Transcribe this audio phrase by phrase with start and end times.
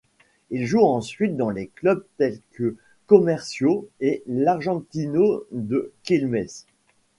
[0.49, 6.47] Il joue ensuite dans des clubs tels que Comercio et l'Argentino de Quilmes.